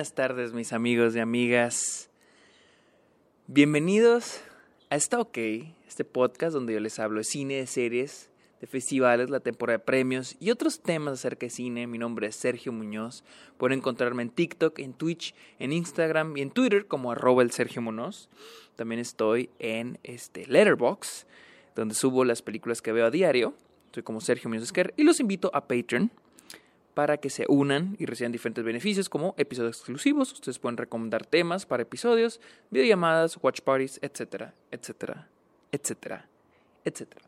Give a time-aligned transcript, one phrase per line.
[0.00, 2.08] buenas tardes mis amigos y amigas.
[3.48, 4.40] Bienvenidos
[4.88, 5.36] a Está OK,
[5.86, 8.30] este podcast donde yo les hablo de cine, de series,
[8.62, 11.86] de festivales, la temporada de premios y otros temas acerca de cine.
[11.86, 13.24] Mi nombre es Sergio Muñoz.
[13.58, 17.82] Pueden encontrarme en TikTok, en Twitch, en Instagram y en Twitter como arroba el Sergio
[17.82, 18.30] Muñoz.
[18.76, 21.26] También estoy en este Letterbox,
[21.76, 23.52] donde subo las películas que veo a diario.
[23.92, 26.10] Soy como Sergio Muñoz Esquer y los invito a Patreon
[26.94, 30.32] para que se unan y reciban diferentes beneficios como episodios exclusivos.
[30.32, 32.40] Ustedes pueden recomendar temas para episodios,
[32.70, 35.28] videollamadas, watch parties, etcétera, etcétera,
[35.72, 36.28] etcétera,
[36.84, 37.22] etcétera.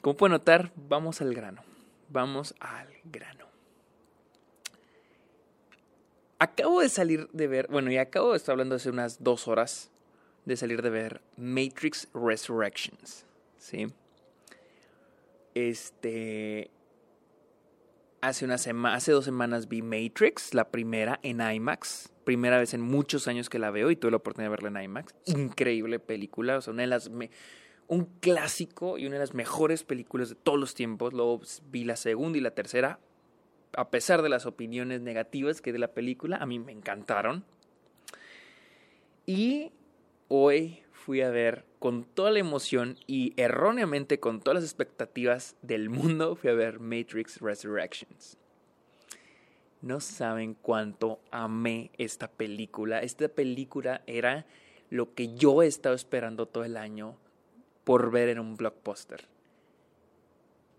[0.00, 1.62] Como pueden notar, vamos al grano.
[2.10, 3.46] Vamos al grano.
[6.38, 9.90] Acabo de salir de ver, bueno, y acabo de estar hablando hace unas dos horas
[10.44, 13.24] de salir de ver Matrix Resurrections.
[13.56, 13.86] ¿Sí?
[15.54, 16.70] Este.
[18.24, 18.54] Hace, una
[18.94, 22.10] hace dos semanas vi Matrix, la primera en IMAX.
[22.24, 24.84] Primera vez en muchos años que la veo y tuve la oportunidad de verla en
[24.86, 25.14] IMAX.
[25.26, 27.10] Increíble película, o sea, una de las.
[27.86, 31.12] un clásico y una de las mejores películas de todos los tiempos.
[31.12, 32.98] Luego vi la segunda y la tercera.
[33.76, 37.44] A pesar de las opiniones negativas que de la película, a mí me encantaron.
[39.26, 39.70] Y
[40.28, 45.90] hoy fui a ver con toda la emoción y erróneamente con todas las expectativas del
[45.90, 48.38] mundo, fui a ver Matrix Resurrections.
[49.82, 53.02] No saben cuánto amé esta película.
[53.02, 54.46] Esta película era
[54.88, 57.18] lo que yo he estado esperando todo el año
[57.84, 59.26] por ver en un blockbuster.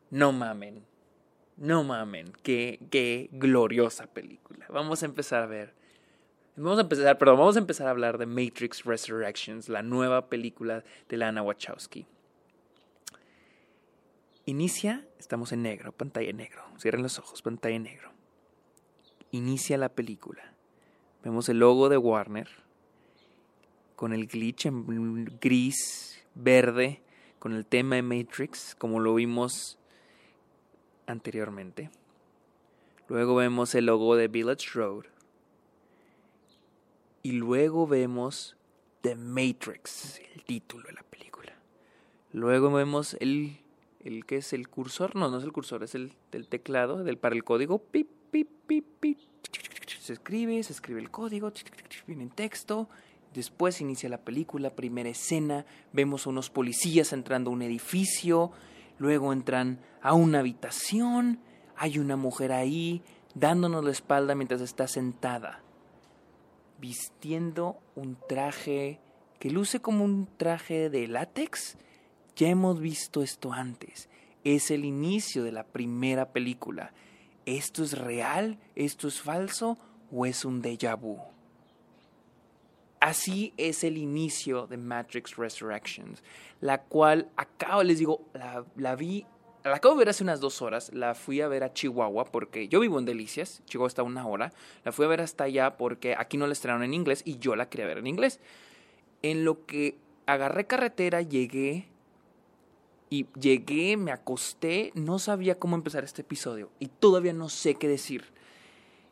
[0.09, 0.83] No mamen,
[1.55, 4.65] no mamen, qué, qué gloriosa película.
[4.69, 5.75] Vamos a empezar a ver
[6.57, 10.85] Vamos a empezar, perdón, vamos a empezar a hablar de Matrix Resurrections, la nueva película
[11.09, 12.05] de Lana Wachowski.
[14.45, 16.63] Inicia, estamos en negro, pantalla negro.
[16.79, 18.13] Cierren los ojos, pantalla negro.
[19.31, 20.53] Inicia la película.
[21.25, 22.47] Vemos el logo de Warner
[23.97, 27.01] con el glitch en gris, verde,
[27.37, 29.77] con el tema de Matrix, como lo vimos
[31.05, 31.89] anteriormente.
[33.09, 35.14] Luego vemos el logo de Village Road
[37.25, 38.55] y luego vemos
[39.01, 41.53] The Matrix, el título de la película.
[42.31, 43.57] Luego vemos el,
[44.01, 47.17] el que es el cursor, no, no es el cursor, es el del teclado, del
[47.17, 47.79] para el código.
[47.79, 49.17] Pip, pip, pip, pip.
[49.99, 51.51] Se escribe, se escribe el código,
[52.05, 52.89] viene en texto.
[53.33, 58.51] Después inicia la película, primera escena, vemos a unos policías entrando a un edificio,
[58.99, 61.39] luego entran a una habitación,
[61.75, 63.01] hay una mujer ahí
[63.33, 65.64] dándonos la espalda mientras está sentada
[66.79, 68.99] vistiendo un traje
[69.39, 71.77] que luce como un traje de látex.
[72.35, 74.09] Ya hemos visto esto antes.
[74.43, 76.93] Es el inicio de la primera película.
[77.45, 78.57] ¿Esto es real?
[78.75, 79.77] ¿Esto es falso?
[80.11, 81.19] ¿O es un déjà vu?
[82.99, 86.23] Así es el inicio de Matrix Resurrections,
[86.59, 89.25] la cual acabo, les digo, la, la vi
[89.69, 90.91] la acabo de ver hace unas dos horas.
[90.93, 93.63] La fui a ver a Chihuahua porque yo vivo en Delicias.
[93.65, 94.53] Chihuahua está una hora.
[94.83, 97.55] La fui a ver hasta allá porque aquí no la estrenaron en inglés y yo
[97.55, 98.39] la quería ver en inglés.
[99.23, 101.87] En lo que agarré carretera, llegué.
[103.09, 104.91] Y llegué, me acosté.
[104.93, 106.69] No sabía cómo empezar este episodio.
[106.79, 108.25] Y todavía no sé qué decir.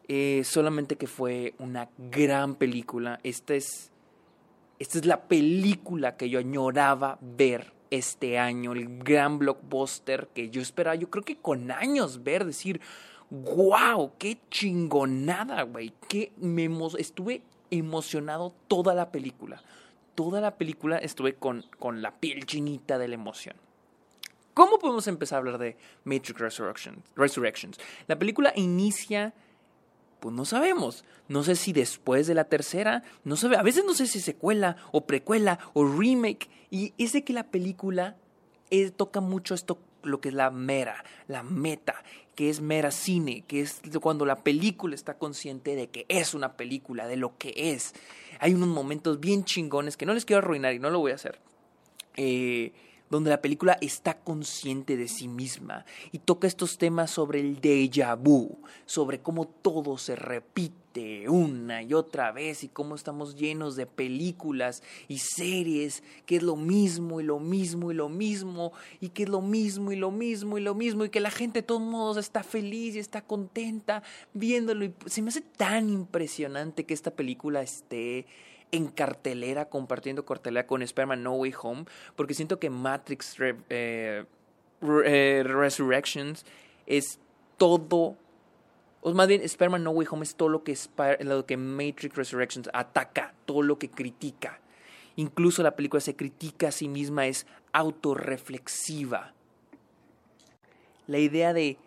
[0.08, 3.20] Eh, solamente que fue una gran película.
[3.24, 3.92] Esta es.
[4.78, 10.62] Esta es la película que yo añoraba ver este año, el gran blockbuster que yo
[10.62, 12.82] esperaba, yo creo que con años ver, decir,
[13.30, 16.68] wow, qué chingonada, güey, que me
[16.98, 19.62] estuve emocionado toda la película.
[20.16, 23.56] Toda la película estuve con, con la piel chinita de la emoción.
[24.56, 27.00] ¿Cómo podemos empezar a hablar de Matrix Resurrections?
[27.16, 27.80] Resurrections?
[28.08, 29.34] La película inicia
[30.24, 31.04] pues no sabemos.
[31.28, 34.78] No sé si después de la tercera, no sabe, a veces no sé si secuela
[34.94, 36.50] o precuela o remake.
[36.72, 38.16] Y es de que la película
[38.70, 41.96] eh, toca mucho esto, lo que es la mera, la meta,
[42.36, 46.56] que es mera cine, que es cuando la película está consciente de que es una
[46.56, 47.94] película, de lo que es.
[48.40, 51.16] Hay unos momentos bien chingones que no les quiero arruinar y no lo voy a
[51.16, 51.42] hacer.
[52.16, 52.72] Eh,
[53.14, 58.16] donde la película está consciente de sí misma y toca estos temas sobre el déjà
[58.16, 58.58] vu,
[58.88, 64.82] sobre cómo todo se repite una y otra vez y cómo estamos llenos de películas
[65.08, 69.30] y series que es lo mismo y lo mismo y lo mismo y que es
[69.30, 72.18] lo mismo y lo mismo y lo mismo y que la gente de todos modos
[72.18, 74.02] está feliz y está contenta
[74.34, 78.26] viéndolo y se me hace tan impresionante que esta película esté
[78.74, 81.86] en cartelera, compartiendo cartelera con Spider-Man No Way Home,
[82.16, 84.26] porque siento que Matrix eh,
[84.82, 86.44] eh, Resurrections
[86.88, 87.20] es
[87.58, 88.18] todo
[89.02, 90.76] o más bien Spider-Man No Way Home es todo lo que,
[91.20, 94.60] lo que Matrix Resurrections ataca, todo lo que critica.
[95.18, 99.34] Incluso la película se critica a sí misma, es autorreflexiva.
[101.06, 101.78] La idea de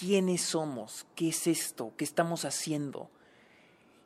[0.00, 3.10] quiénes somos, qué es esto, qué estamos haciendo,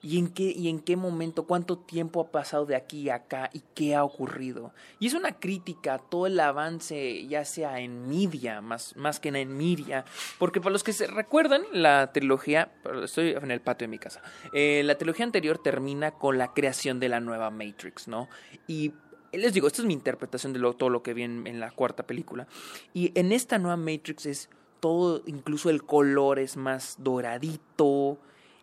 [0.00, 3.50] y en qué, y en qué momento, cuánto tiempo ha pasado de aquí a acá
[3.52, 4.72] y qué ha ocurrido.
[5.00, 9.28] Y es una crítica a todo el avance, ya sea en media, más, más que
[9.28, 10.04] en media,
[10.38, 12.72] porque para los que se recuerdan, la trilogía,
[13.02, 14.22] estoy en el patio de mi casa,
[14.52, 18.28] eh, la trilogía anterior termina con la creación de la nueva Matrix, ¿no?
[18.66, 18.92] Y
[19.32, 22.46] les digo, esta es mi interpretación de todo lo que vi en la cuarta película.
[22.94, 24.48] Y en esta nueva Matrix es
[24.80, 28.18] todo, incluso el color es más doradito,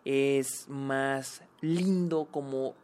[0.06, 2.76] es más lindo, como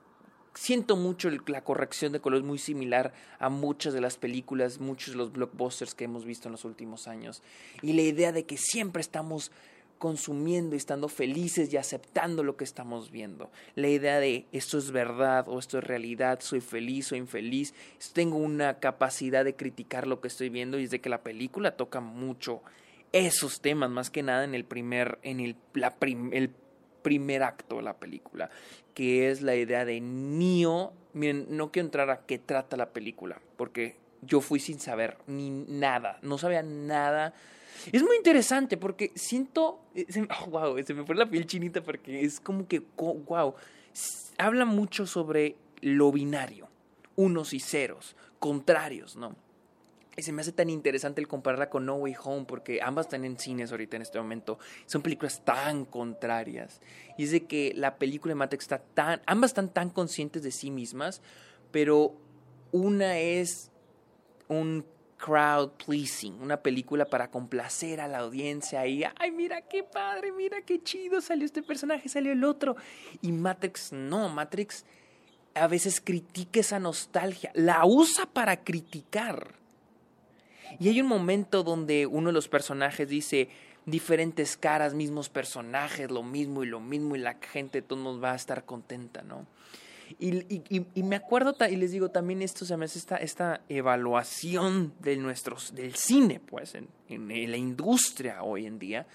[0.55, 5.13] siento mucho la corrección de color es muy similar a muchas de las películas, muchos
[5.13, 7.41] de los blockbusters que hemos visto en los últimos años.
[7.81, 9.53] Y la idea de que siempre estamos
[9.99, 13.53] consumiendo y estando felices y aceptando lo que estamos viendo.
[13.77, 17.73] La idea de esto es verdad o esto es realidad, soy feliz, soy infeliz,
[18.13, 21.77] tengo una capacidad de criticar lo que estoy viendo y es de que la película
[21.77, 22.63] toca mucho
[23.13, 25.55] esos temas, más que nada en el primer, en el
[27.03, 28.51] primer acto de la película,
[28.95, 30.93] que es la idea de Neo.
[31.13, 35.51] Miren, no quiero entrar a qué trata la película, porque yo fui sin saber ni
[35.51, 37.35] nada, no sabía nada.
[37.91, 40.07] Es muy interesante porque siento, eh,
[40.49, 43.55] wow, se me fue la piel chinita porque es como que, wow,
[44.39, 46.69] habla mucho sobre lo binario,
[47.17, 49.35] unos y ceros, contrarios, ¿no?
[50.17, 53.25] Y se me hace tan interesante el compararla con No Way Home, porque ambas están
[53.25, 54.59] en cines ahorita en este momento.
[54.87, 56.81] Son películas tan contrarias.
[57.17, 59.23] Y es de que la película de Matrix está tan.
[59.27, 61.23] Ambas están tan conscientes de sí mismas,
[61.71, 62.15] pero
[62.73, 63.71] una es
[64.49, 64.85] un
[65.17, 70.63] crowd pleasing, una película para complacer a la audiencia y ay mira qué padre, mira
[70.63, 72.75] qué chido salió este personaje, salió el otro
[73.21, 74.85] y Matrix no, Matrix
[75.55, 79.62] a veces critica esa nostalgia, la usa para criticar
[80.79, 83.49] y hay un momento donde uno de los personajes dice
[83.87, 88.33] diferentes caras, mismos personajes, lo mismo y lo mismo, y la gente todos nos va
[88.33, 89.47] a estar contenta, ¿no?
[90.19, 90.63] Y,
[90.95, 95.17] y, me acuerdo, y les digo, también esto se me hace esta, esta evaluación de
[95.17, 99.07] nuestros, del cine, pues, en, en, la industria hoy en día,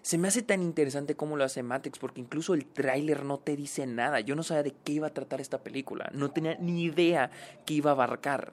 [0.00, 3.56] se me hace tan interesante cómo lo hace Matrix, porque incluso el tráiler no te
[3.56, 4.20] dice nada.
[4.20, 7.30] Yo no sabía de qué iba a tratar esta película, no tenía ni idea
[7.66, 8.52] qué iba a abarcar.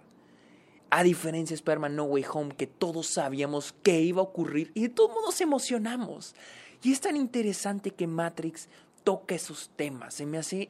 [0.95, 4.83] A diferencia de Spider-Man No Way Home, que todos sabíamos qué iba a ocurrir y
[4.83, 6.35] de todos modos nos emocionamos.
[6.83, 8.69] Y es tan interesante que Matrix
[9.03, 10.13] toca esos temas.
[10.13, 10.69] Se me hace,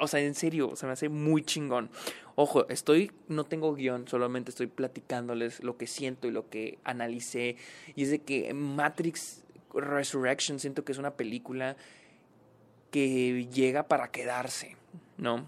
[0.00, 1.88] o sea, en serio, se me hace muy chingón.
[2.34, 7.54] Ojo, estoy, no tengo guion, solamente estoy platicándoles lo que siento y lo que analicé.
[7.94, 11.76] Y es de que Matrix Resurrection siento que es una película
[12.90, 14.76] que llega para quedarse,
[15.16, 15.46] ¿no?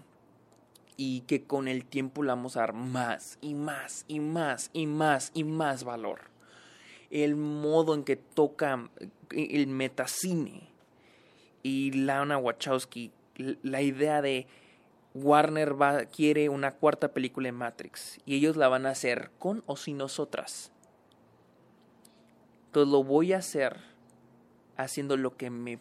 [0.97, 4.87] Y que con el tiempo le vamos a dar más y más y más y
[4.87, 6.31] más y más valor.
[7.09, 8.89] El modo en que toca
[9.29, 10.69] el metacine
[11.61, 14.47] y Lana Wachowski, la idea de
[15.13, 19.63] Warner va, quiere una cuarta película de Matrix y ellos la van a hacer con
[19.65, 20.71] o sin nosotras.
[22.65, 23.79] Entonces lo voy a hacer
[24.75, 25.79] haciendo lo que me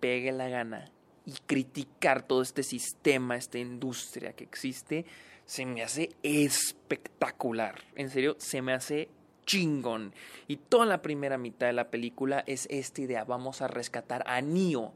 [0.00, 0.93] pegue la gana
[1.26, 5.06] y criticar todo este sistema, esta industria que existe,
[5.46, 7.80] se me hace espectacular.
[7.94, 9.08] En serio, se me hace
[9.46, 10.12] chingón.
[10.48, 14.40] Y toda la primera mitad de la película es esta idea, vamos a rescatar a
[14.40, 14.92] Neo.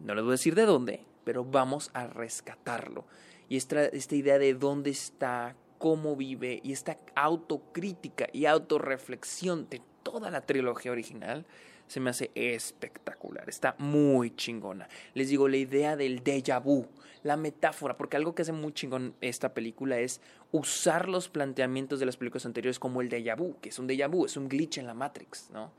[0.00, 3.04] No les voy a decir de dónde, pero vamos a rescatarlo.
[3.48, 9.80] Y esta, esta idea de dónde está, cómo vive y esta autocrítica y autorreflexión de
[10.02, 11.46] toda la trilogía original
[11.88, 14.88] se me hace espectacular, está muy chingona.
[15.14, 16.86] Les digo, la idea del déjà vu,
[17.24, 20.20] la metáfora, porque algo que hace muy chingón esta película es
[20.52, 24.08] usar los planteamientos de las películas anteriores como el déjà vu, que es un déjà
[24.08, 25.72] vu, es un glitch en la Matrix, ¿no?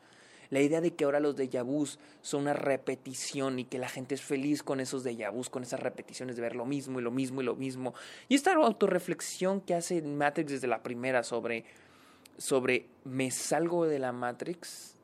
[0.50, 4.16] La idea de que ahora los déjà vus son una repetición y que la gente
[4.16, 7.12] es feliz con esos déjà vus, con esas repeticiones de ver lo mismo y lo
[7.12, 7.94] mismo y lo mismo.
[8.28, 11.66] Y esta autorreflexión que hace Matrix desde la primera sobre,
[12.38, 14.96] sobre me salgo de la Matrix,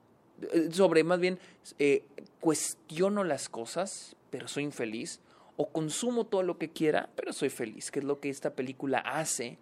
[0.72, 1.40] sobre más bien
[1.80, 2.04] eh,
[2.40, 5.20] cuestiono las cosas, pero soy infeliz,
[5.58, 9.00] o consumo todo lo que quiera, pero soy feliz, que es lo que esta película
[9.00, 9.58] hace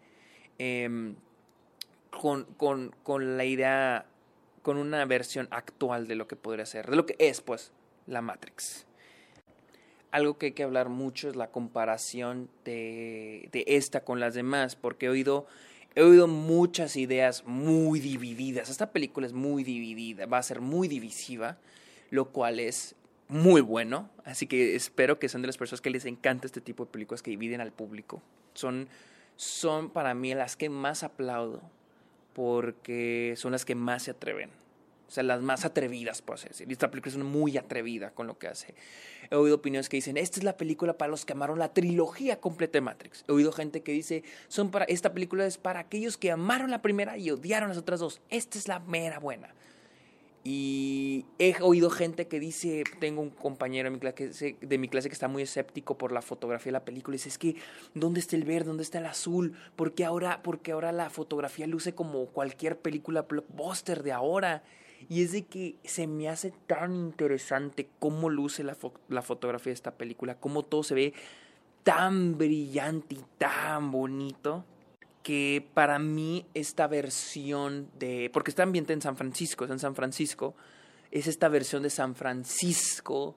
[0.58, 1.15] em,
[2.10, 4.06] con, con, con la idea,
[4.62, 7.72] con una versión actual de lo que podría ser, de lo que es, pues,
[8.08, 8.86] la Matrix.
[10.12, 14.75] Algo que hay que hablar mucho es la comparación de, de esta con las demás,
[14.75, 15.48] porque he oído
[15.95, 18.69] He oído muchas ideas muy divididas.
[18.69, 21.57] Esta película es muy dividida, va a ser muy divisiva,
[22.09, 22.95] lo cual es
[23.27, 26.85] muy bueno, así que espero que sean de las personas que les encanta este tipo
[26.85, 28.21] de películas que dividen al público.
[28.53, 28.88] Son,
[29.35, 31.62] son para mí las que más aplaudo
[32.33, 34.50] porque son las que más se atreven.
[35.07, 36.67] O sea, las más atrevidas, puedo decir.
[36.67, 38.74] Y esta película es muy atrevida con lo que hace.
[39.29, 42.39] He oído opiniones que dicen, esta es la película para los que amaron la trilogía
[42.39, 43.24] completa de Matrix.
[43.27, 46.81] He oído gente que dice, son para, esta película es para aquellos que amaron la
[46.81, 48.22] primera y odiaron las otras dos.
[48.29, 49.53] Esta es la mera buena.
[50.45, 55.07] Y he oído gente que dice, tengo un compañero de mi, clase, de mi clase
[55.07, 57.15] que está muy escéptico por la fotografía de la película.
[57.15, 57.55] Y dice, es que,
[57.93, 58.67] ¿dónde está el verde?
[58.67, 59.55] ¿Dónde está el azul?
[59.77, 64.63] Porque ahora, porque ahora la fotografía luce como cualquier película blockbuster de ahora.
[65.10, 68.77] Y es de que se me hace tan interesante cómo luce la,
[69.10, 71.13] la fotografía de esta película, cómo todo se ve
[71.83, 74.65] tan brillante y tan bonito
[75.22, 79.95] que para mí esta versión de, porque está ambiente en San Francisco, es en San
[79.95, 80.55] Francisco,
[81.12, 83.36] es esta versión de San Francisco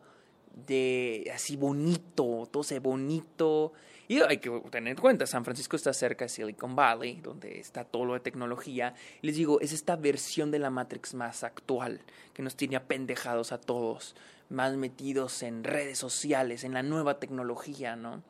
[0.67, 3.73] de así bonito, todo se bonito.
[4.09, 7.85] Y hay que tener en cuenta, San Francisco está cerca de Silicon Valley, donde está
[7.85, 8.95] todo lo de tecnología.
[9.23, 12.01] Les digo, es esta versión de la Matrix más actual,
[12.33, 14.15] que nos tiene apendejados a todos,
[14.49, 18.23] más metidos en redes sociales, en la nueva tecnología, ¿no?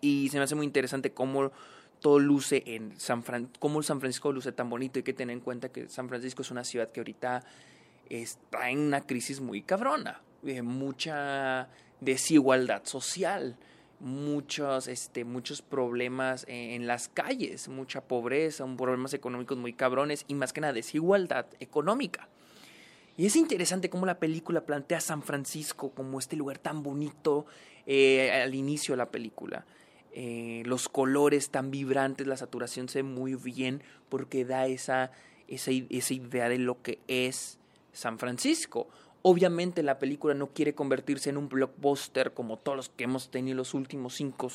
[0.00, 1.52] Y se me hace muy interesante cómo
[2.00, 4.98] todo luce en San Francisco, cómo San Francisco luce tan bonito.
[4.98, 7.44] Hay que tener en cuenta que San Francisco es una ciudad que ahorita
[8.08, 10.20] está en una crisis muy cabrona,
[10.62, 11.68] mucha
[12.00, 13.56] desigualdad social,
[14.00, 20.52] muchos, este, muchos problemas en, las calles, mucha pobreza, problemas económicos muy cabrones y más
[20.52, 22.28] que nada desigualdad económica.
[23.16, 27.46] Y es interesante cómo la película plantea San Francisco como este lugar tan bonito
[27.86, 29.64] eh, al inicio de la película.
[30.12, 35.12] Eh, los colores tan vibrantes, la saturación se ve muy bien porque da esa,
[35.48, 37.58] esa, esa idea de lo que es
[37.92, 38.88] San Francisco.
[39.28, 43.56] Obviamente la película no quiere convertirse en un blockbuster como todos los que hemos tenido
[43.56, 44.48] los últimos 5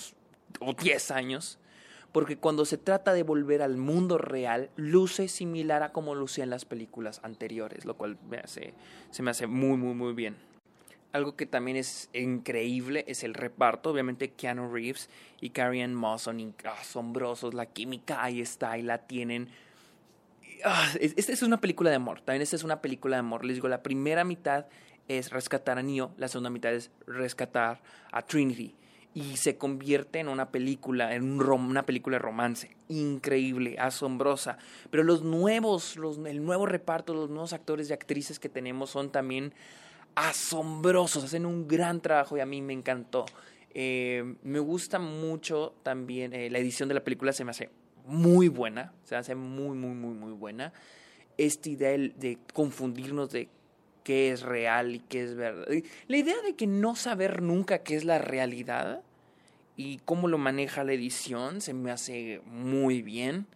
[0.61, 1.59] o 10 años,
[2.13, 6.51] porque cuando se trata de volver al mundo real, luce similar a como lucía en
[6.51, 8.73] las películas anteriores, lo cual me hace,
[9.09, 10.37] se me hace muy, muy, muy bien.
[11.11, 13.89] Algo que también es increíble es el reparto.
[13.89, 15.09] Obviamente Keanu Reeves
[15.41, 17.53] y Carrie Ann Moss son asombrosos.
[17.53, 19.49] La química ahí está y la tienen.
[20.63, 22.21] Ah, esta es una película de amor.
[22.21, 23.45] También esta es una película de amor.
[23.45, 24.65] Les digo, la primera mitad
[25.07, 26.11] es rescatar a Neo.
[26.17, 28.75] La segunda mitad es rescatar a Trinity.
[29.13, 32.75] Y se convierte en una película, en un una película de romance.
[32.87, 34.57] Increíble, asombrosa.
[34.89, 39.53] Pero los nuevos, el nuevo reparto, los nuevos actores y actrices que tenemos son también
[40.15, 43.25] asombrosos, hacen un gran trabajo y a mí me encantó.
[43.73, 47.69] Eh, me gusta mucho también, eh, la edición de la película se me hace
[48.05, 50.73] muy buena, se hace muy, muy, muy, muy buena.
[51.37, 53.49] Esta idea de confundirnos de
[54.03, 55.65] qué es real y qué es verdad.
[56.07, 59.01] La idea de que no saber nunca qué es la realidad
[59.77, 63.47] y cómo lo maneja la edición se me hace muy bien.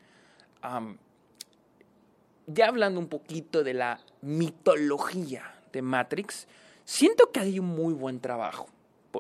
[2.48, 6.48] ya hablando un poquito de la mitología Matrix,
[6.84, 8.68] siento que hay un muy buen trabajo.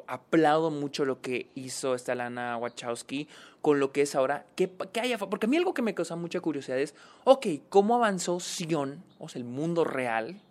[0.07, 3.27] Aplaudo mucho lo que hizo esta Lana Wachowski
[3.61, 4.45] con lo que es ahora.
[4.55, 7.95] Que, que haya, porque a mí algo que me causa mucha curiosidad es, ok, ¿cómo
[7.95, 10.41] avanzó Sion, o sea, el mundo real?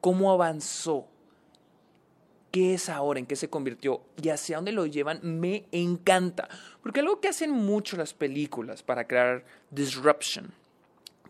[0.00, 1.06] ¿Cómo avanzó?
[2.50, 3.18] ¿Qué es ahora?
[3.18, 4.02] ¿En qué se convirtió?
[4.20, 6.48] Y hacia dónde lo llevan me encanta.
[6.82, 10.52] Porque algo que hacen mucho las películas para crear disruption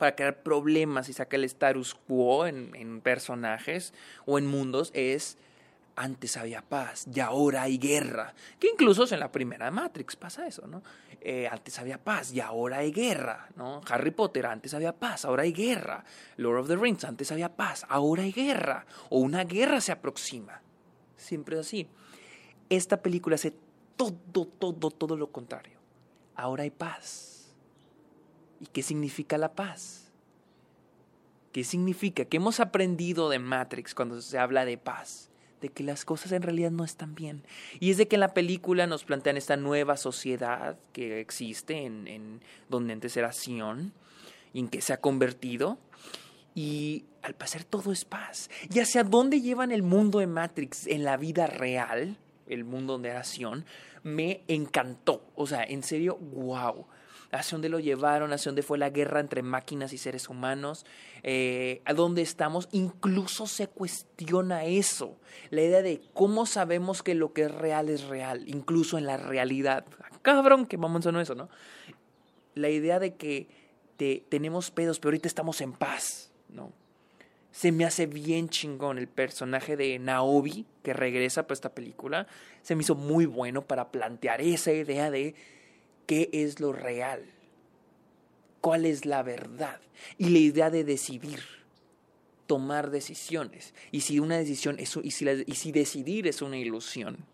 [0.02, 3.94] para crear problemas y sacar el status quo en, personajes
[4.26, 5.38] o en mundos es
[5.96, 8.34] antes había paz y ahora hay guerra.
[8.58, 10.82] Que incluso en la primera Matrix pasa eso, ¿no?
[11.20, 13.80] Eh, antes había paz y ahora hay guerra, ¿no?
[13.88, 16.04] Harry Potter, antes había paz, ahora hay guerra.
[16.36, 18.86] Lord of the Rings, antes había paz, ahora hay guerra.
[19.10, 20.62] O una guerra se aproxima.
[21.16, 21.88] Siempre es así.
[22.68, 23.54] Esta película hace
[23.96, 25.78] todo, todo, todo lo contrario.
[26.34, 27.32] Ahora hay paz
[28.62, 30.12] ¿Y qué significa la paz?
[31.50, 32.26] ¿Qué significa?
[32.26, 35.31] ¿Qué hemos aprendido de Matrix cuando se habla de paz?
[35.62, 37.44] De que las cosas en realidad no están bien.
[37.80, 42.06] Y es de que en la película nos plantean esta nueva sociedad que existe en,
[42.06, 43.94] en donde antes era Sion
[44.52, 45.78] y en que se ha convertido.
[46.54, 48.50] Y al pasar todo es paz.
[48.70, 52.18] ¿Y hacia dónde llevan el mundo de Matrix en la vida real?
[52.46, 53.64] El mundo donde era Sion.
[54.02, 55.24] Me encantó.
[55.34, 56.86] O sea, en serio, wow
[57.32, 60.84] hacia dónde lo llevaron, hacia dónde fue la guerra entre máquinas y seres humanos,
[61.22, 65.18] eh, a dónde estamos, incluso se cuestiona eso,
[65.50, 69.16] la idea de cómo sabemos que lo que es real es real, incluso en la
[69.16, 69.86] realidad.
[70.20, 71.48] Cabrón, que vamos a eso, ¿no?
[72.54, 73.48] La idea de que
[74.28, 76.72] tenemos pedos, pero ahorita estamos en paz, ¿no?
[77.50, 82.26] Se me hace bien chingón el personaje de Naobi que regresa para esta película.
[82.62, 85.34] Se me hizo muy bueno para plantear esa idea de
[86.06, 87.24] qué es lo real,
[88.60, 89.80] cuál es la verdad
[90.18, 91.40] y la idea de decidir,
[92.46, 93.74] tomar decisiones.
[93.90, 97.31] Y si una decisión es, y si, y si decidir es una ilusión.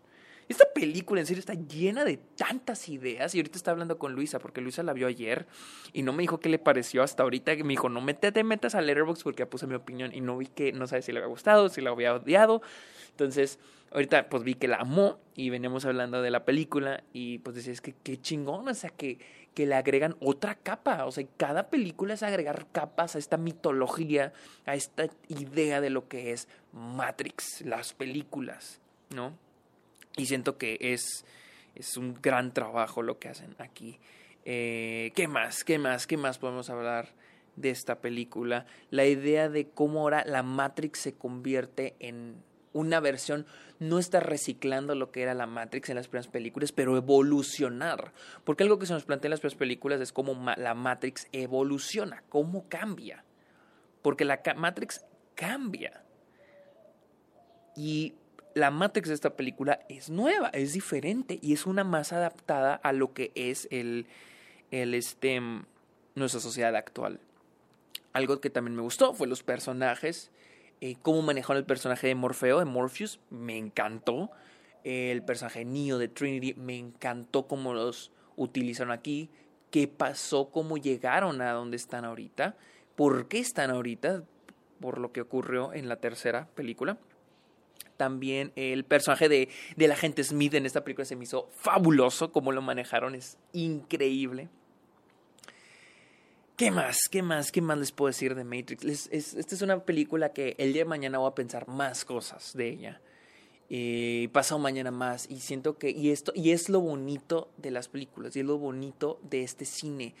[0.49, 4.39] Esta película en serio está llena de tantas ideas y ahorita está hablando con Luisa
[4.39, 5.45] porque Luisa la vio ayer
[5.93, 8.81] y no me dijo qué le pareció hasta ahorita me dijo no te metas a
[8.81, 11.69] Letterboxd porque puse mi opinión y no vi que no sabe si le había gustado,
[11.69, 12.63] si la había odiado.
[13.11, 13.59] Entonces,
[13.91, 17.71] ahorita pues vi que la amó y veníamos hablando de la película y pues decía,
[17.71, 19.19] es que qué chingón, o sea, que,
[19.53, 24.33] que le agregan otra capa, o sea, cada película es agregar capas a esta mitología,
[24.65, 28.81] a esta idea de lo que es Matrix, las películas,
[29.13, 29.37] ¿no?
[30.17, 31.25] Y siento que es,
[31.75, 33.99] es un gran trabajo lo que hacen aquí.
[34.45, 35.63] Eh, ¿Qué más?
[35.63, 36.07] ¿Qué más?
[36.07, 37.09] ¿Qué más podemos hablar
[37.55, 38.65] de esta película?
[38.89, 43.45] La idea de cómo ahora la Matrix se convierte en una versión,
[43.79, 48.13] no está reciclando lo que era la Matrix en las primeras películas, pero evolucionar.
[48.43, 52.23] Porque algo que se nos plantea en las primeras películas es cómo la Matrix evoluciona,
[52.29, 53.23] cómo cambia.
[54.01, 56.03] Porque la Matrix cambia.
[57.75, 58.15] Y
[58.59, 62.93] la Matrix de esta película es nueva, es diferente y es una más adaptada a
[62.93, 64.05] lo que es el,
[64.71, 65.41] el este,
[66.15, 67.19] nuestra sociedad actual.
[68.13, 70.31] Algo que también me gustó fue los personajes,
[70.81, 74.31] eh, cómo manejaron el personaje de Morfeo, de Morpheus, me encantó.
[74.83, 79.29] el personaje Neo de Trinity, me encantó cómo los utilizaron aquí,
[79.71, 82.55] qué pasó, cómo llegaron a donde están ahorita,
[82.95, 84.23] por qué están ahorita,
[84.79, 86.97] por lo que ocurrió en la tercera película.
[87.99, 92.53] También el personaje de, del agente Smith en esta película se me hizo fabuloso, como
[92.53, 94.47] lo manejaron, es increíble.
[96.55, 97.09] ¿Qué más?
[97.11, 97.51] ¿Qué más?
[97.51, 99.09] ¿Qué más les puedo decir de Matrix?
[99.11, 102.69] esta es una película que el día de mañana voy a pensar más cosas de
[102.69, 103.01] ella.
[103.67, 105.29] Y pasado mañana más.
[105.29, 105.89] Y siento que.
[105.89, 106.31] Y esto.
[106.33, 108.33] Y es lo bonito de las películas.
[108.37, 110.15] Y es lo bonito de este cine.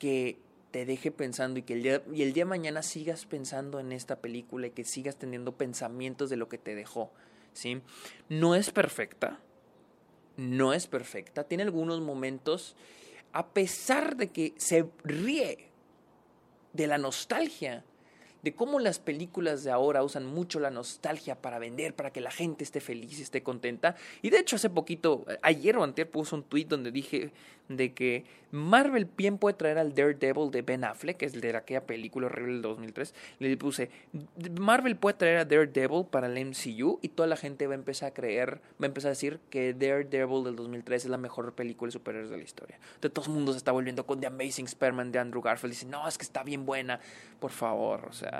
[0.00, 0.36] Que
[0.74, 3.92] te deje pensando y que el día, y el día de mañana sigas pensando en
[3.92, 7.12] esta película y que sigas teniendo pensamientos de lo que te dejó,
[7.52, 7.80] ¿sí?
[8.28, 9.38] No es perfecta,
[10.36, 12.74] no es perfecta, tiene algunos momentos,
[13.32, 15.68] a pesar de que se ríe
[16.72, 17.84] de la nostalgia,
[18.44, 22.30] de cómo las películas de ahora usan mucho la nostalgia para vender, para que la
[22.30, 23.96] gente esté feliz, esté contenta.
[24.20, 27.32] Y de hecho hace poquito, ayer o antes puse un tweet donde dije
[27.68, 31.56] de que Marvel bien puede traer al Daredevil de Ben Affleck, que es el de
[31.56, 33.14] aquella película horrible del 2003.
[33.40, 33.90] Le puse,
[34.60, 38.10] Marvel puede traer a Daredevil para el MCU y toda la gente va a empezar
[38.10, 41.88] a creer, va a empezar a decir que Daredevil del 2003 es la mejor película
[41.88, 42.78] de superhéroes de la historia.
[43.00, 45.74] De todos mundo se está volviendo con The Amazing Spider-Man de Andrew Garfield.
[45.74, 47.00] Dice, no, es que está bien buena.
[47.40, 48.33] Por favor, o sea,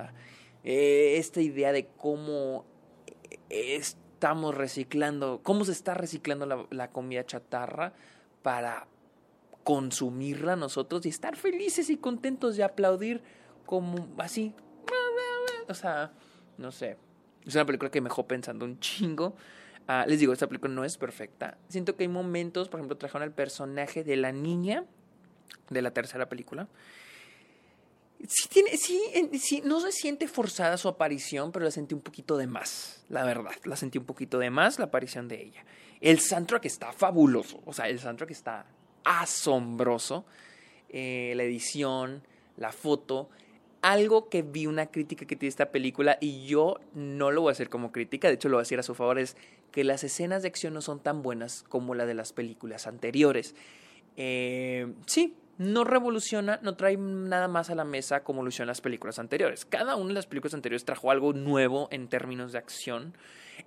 [0.62, 2.64] eh, esta idea de cómo
[3.50, 7.92] estamos reciclando, cómo se está reciclando la, comida chatarra
[8.42, 8.86] para
[9.64, 13.22] consumirla nosotros y estar felices y contentos de aplaudir
[13.66, 14.54] como así.
[15.68, 16.12] O sea,
[16.58, 16.96] no sé.
[17.46, 19.36] Es una película que me dejó pensando un chingo.
[19.86, 21.58] Ah, les digo, esta película no es perfecta.
[21.68, 24.84] Siento que hay momentos, por ejemplo, trajeron al personaje de la niña
[25.68, 26.68] de la tercera película.
[28.26, 29.00] Sí, tiene, sí,
[29.38, 33.24] sí, no se siente forzada su aparición, pero la sentí un poquito de más, la
[33.24, 33.52] verdad.
[33.64, 35.64] La sentí un poquito de más la aparición de ella.
[36.00, 37.60] El soundtrack está fabuloso.
[37.66, 38.66] O sea, el soundtrack está
[39.04, 40.24] asombroso.
[40.88, 42.22] Eh, la edición,
[42.56, 43.28] la foto.
[43.82, 47.52] Algo que vi una crítica que tiene esta película y yo no lo voy a
[47.52, 49.36] hacer como crítica, de hecho lo voy a decir a su favor, es
[49.72, 53.54] que las escenas de acción no son tan buenas como la de las películas anteriores.
[54.16, 58.80] Eh, sí, no revoluciona, no trae nada más a la mesa como lo hicieron las
[58.80, 59.64] películas anteriores.
[59.64, 63.14] Cada una de las películas anteriores trajo algo nuevo en términos de acción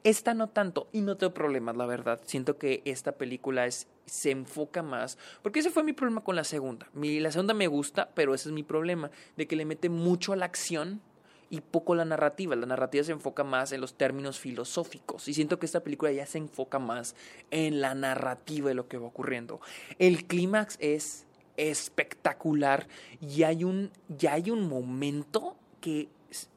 [0.04, 2.20] esta no tanto, y no tengo problemas, la verdad.
[2.26, 6.44] Siento que esta película es, se enfoca más, porque ese fue mi problema con la
[6.44, 6.88] segunda.
[6.94, 10.34] Mi, la segunda me gusta, pero ese es mi problema, de que le mete mucho
[10.34, 11.02] a la acción
[11.50, 12.56] y poco la narrativa.
[12.56, 16.26] La narrativa se enfoca más en los términos filosóficos, y siento que esta película ya
[16.26, 17.16] se enfoca más
[17.52, 19.60] en la narrativa de lo que va ocurriendo.
[20.00, 21.26] El clímax es
[21.58, 22.88] espectacular,
[23.20, 26.10] y hay un, ya hay un momento que,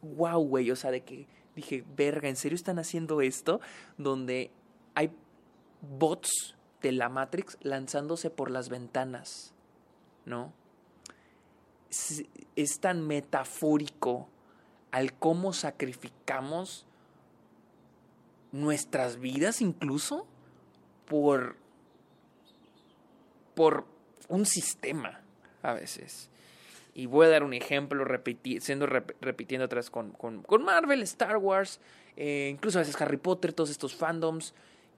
[0.03, 3.61] wow, güey, o sea, de que dije, verga, ¿en serio están haciendo esto?
[3.99, 4.51] Donde
[4.95, 5.11] hay
[5.81, 9.55] bots de la Matrix lanzándose por las ventanas,
[10.25, 10.53] ¿no?
[11.91, 14.29] Es, tan metafórico
[14.93, 16.87] al cómo sacrificamos
[18.53, 20.27] nuestras vidas incluso
[21.07, 21.57] por
[23.55, 23.87] por
[24.31, 25.21] un sistema
[25.63, 26.31] a veces.
[26.95, 28.05] Y voy a dar un ejemplo
[28.61, 31.81] siendo repitiendo atrás con, con, Marvel, Star Wars,
[32.17, 34.55] eh, incluso a veces Harry Potter, todos estos fandoms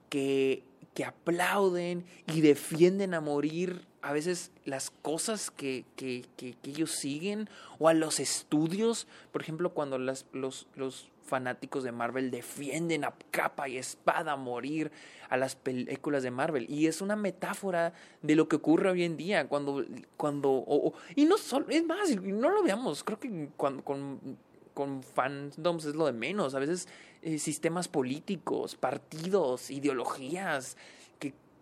[0.09, 6.91] que, que aplauden y defienden a morir a veces las cosas que, que, que, ellos
[6.91, 9.07] siguen o a los estudios.
[9.31, 14.35] Por ejemplo, cuando las, los, los fanáticos de Marvel defienden a capa y espada a
[14.35, 14.91] morir
[15.29, 16.69] a las películas de Marvel.
[16.69, 19.47] Y es una metáfora de lo que ocurre hoy en día.
[19.47, 19.85] Cuando.
[20.17, 21.67] cuando y no solo.
[21.69, 23.03] Es más, no lo veamos.
[23.05, 24.37] Creo que cuando, con,
[24.73, 26.55] con fandoms es lo de menos.
[26.55, 26.89] A veces
[27.23, 30.77] eh, sistemas políticos, partidos, ideologías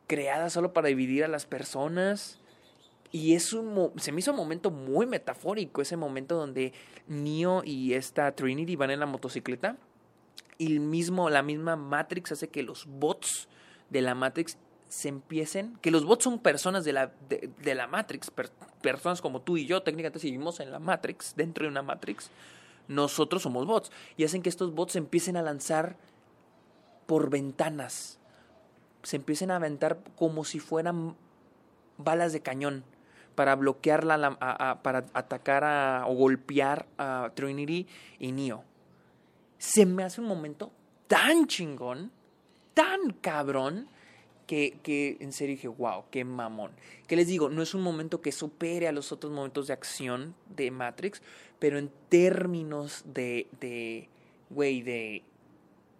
[0.07, 2.37] creada solo para dividir a las personas.
[3.13, 6.73] Y es un, se me hizo un momento muy metafórico, ese momento donde
[7.07, 9.77] Neo y esta Trinity van en la motocicleta
[10.61, 13.47] y el mismo, la misma Matrix hace que los bots
[13.89, 14.57] de la Matrix
[14.89, 18.31] se empiecen, que los bots son personas de la, de, la Matrix,
[18.81, 22.29] personas como tú y yo, técnicamente si vivimos en la Matrix, dentro de una Matrix,
[22.91, 25.97] nosotros somos bots, y hacen que estos bots se empiecen a lanzar
[27.05, 28.19] por ventanas,
[29.03, 31.15] se empiecen a aventar como si fueran
[31.97, 32.83] balas de cañón
[33.35, 37.87] para bloquearla, para atacar a, o golpear a Trinity
[38.19, 38.63] y Neo.
[39.57, 40.71] Se me hace un momento
[41.07, 42.11] tan chingón,
[42.73, 43.87] tan cabrón,
[44.47, 46.71] que, en serio dije, wow, qué mamón.
[47.07, 50.35] Que les digo, no es un momento que supere a los otros momentos de acción
[50.49, 51.21] de Matrix,
[51.61, 54.09] pero en términos de, de,
[54.49, 55.23] güey, de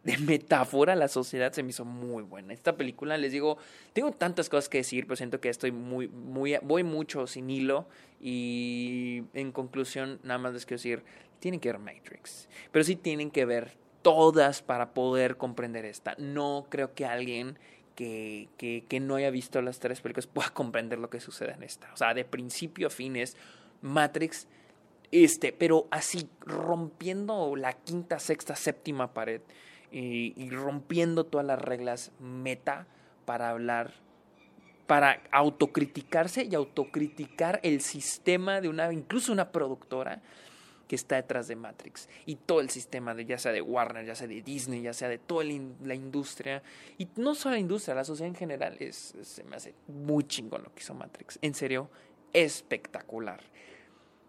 [0.04, 2.54] de metáfora a la sociedad se me hizo muy buena.
[2.54, 3.58] Esta película, les digo,
[3.93, 7.88] tengo tantas cosas que decir, pero siento que estoy muy, muy, voy mucho sin hilo
[8.19, 11.04] y en conclusión, nada más les quiero decir,
[11.39, 16.15] tienen que ver Matrix, pero sí tienen que ver todas para poder comprender esta.
[16.17, 17.60] No creo que alguien
[17.95, 21.62] que, que, que no haya visto las tres películas pueda comprender lo que sucede en
[21.62, 21.93] esta.
[21.93, 23.38] O sea, de principio a fin es
[23.82, 24.47] Matrix,
[25.12, 29.41] este, pero así rompiendo la quinta, sexta, séptima pared
[29.91, 32.88] y, rompiendo todas las reglas meta
[33.26, 33.93] para hablar,
[34.88, 40.21] para autocriticarse y autocriticar el sistema de una, incluso una productora
[40.88, 42.10] que está detrás de Matrix.
[42.26, 45.08] Y todo el sistema de ya sea de Warner, ya sea de Disney, ya sea
[45.08, 46.63] de toda la industria.
[46.97, 50.63] Y no solo la industria, la sociedad en general es, se me hace muy chingón
[50.63, 51.89] lo que hizo Matrix, en serio,
[52.34, 53.41] espectacular.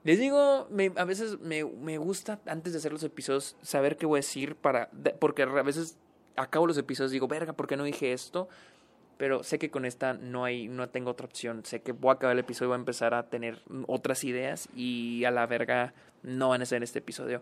[0.05, 4.17] Les digo, a veces me, me, gusta, antes de hacer los episodios, saber qué voy
[4.17, 4.91] a decir para...
[5.21, 5.97] Porque a veces
[6.35, 8.49] acabo los episodios y digo, verga, ¿por qué no dije esto?
[9.17, 11.65] Pero sé que con esta no hay, no tengo otra opción.
[11.65, 14.69] Sé que voy a acabar el episodio y voy a empezar a tener otras ideas
[14.75, 17.41] y a la verga no van a ser este episodio.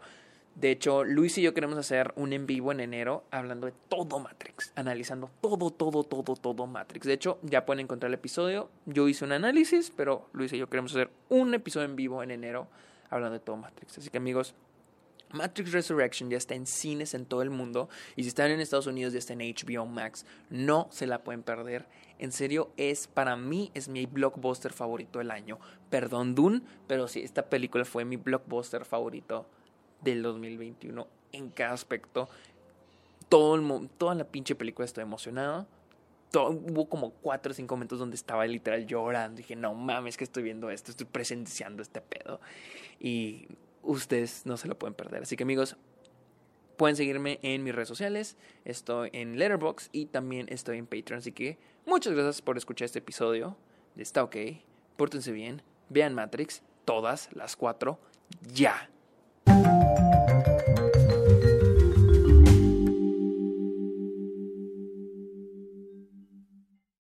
[0.55, 4.19] De hecho, Luis y yo queremos hacer un en vivo en enero hablando de todo
[4.19, 7.07] Matrix, analizando todo, todo, todo, todo Matrix.
[7.07, 8.69] De hecho, ya pueden encontrar el episodio.
[8.85, 12.31] Yo hice un análisis, pero Luis y yo queremos hacer un episodio en vivo en
[12.31, 12.69] enero
[13.09, 13.99] hablando de todo Matrix.
[13.99, 14.55] Así que amigos,
[15.33, 18.87] Matrix Resurrection ya está en cines en todo el mundo y si están en Estados
[18.87, 20.27] Unidos ya está en HBO Max.
[20.51, 21.87] No se la pueden perder.
[22.19, 25.59] En serio, es para mí es mi blockbuster favorito del año.
[25.89, 29.47] Perdón Dune, pero sí, esta película fue mi blockbuster favorito
[30.03, 32.29] del 2021 en cada aspecto.
[33.29, 35.67] Todo el, toda la pinche película estoy emocionado.
[36.35, 39.39] hubo como cuatro o cinco momentos donde estaba literal llorando.
[39.39, 42.41] Dije, no mames que estoy viendo esto, estoy presenciando este pedo.
[42.99, 43.49] Y
[43.83, 45.23] ustedes no se lo pueden perder.
[45.23, 45.77] Así que amigos,
[46.77, 48.37] pueden seguirme en mis redes sociales.
[48.65, 51.19] Estoy en Letterboxd y también estoy en Patreon.
[51.19, 53.57] Así que muchas gracias por escuchar este episodio
[53.97, 54.37] Está OK.
[54.97, 55.63] Pórtense bien.
[55.89, 57.99] Vean Matrix, todas las cuatro,
[58.53, 58.89] ya.
[59.81, 60.50] Thank you.